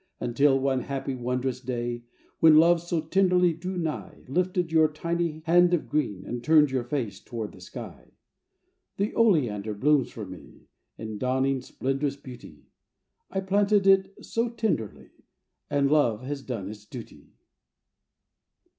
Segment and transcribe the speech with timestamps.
[0.19, 2.01] Until one happy wondrous day
[2.39, 6.83] When love so tenderly drew nigh, Lifted your tiny hand of green And turned your
[6.85, 8.11] face toward the sky.
[8.97, 10.61] The oleander blooms for me,
[10.97, 12.63] In dawning splendrous beauty,
[13.29, 15.11] 1 planted it so tenderly
[15.69, 17.33] And love has done its duty.